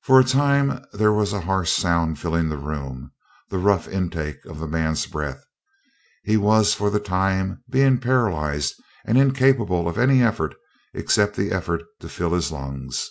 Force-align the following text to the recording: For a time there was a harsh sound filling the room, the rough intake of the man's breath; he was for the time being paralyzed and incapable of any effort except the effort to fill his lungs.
For 0.00 0.18
a 0.18 0.24
time 0.24 0.82
there 0.94 1.12
was 1.12 1.34
a 1.34 1.42
harsh 1.42 1.70
sound 1.70 2.18
filling 2.18 2.48
the 2.48 2.56
room, 2.56 3.12
the 3.50 3.58
rough 3.58 3.86
intake 3.86 4.42
of 4.46 4.58
the 4.60 4.66
man's 4.66 5.04
breath; 5.04 5.44
he 6.24 6.38
was 6.38 6.72
for 6.72 6.88
the 6.88 7.00
time 7.00 7.62
being 7.68 7.98
paralyzed 8.00 8.80
and 9.04 9.18
incapable 9.18 9.88
of 9.90 9.98
any 9.98 10.22
effort 10.22 10.54
except 10.94 11.36
the 11.36 11.52
effort 11.52 11.82
to 12.00 12.08
fill 12.08 12.32
his 12.32 12.50
lungs. 12.50 13.10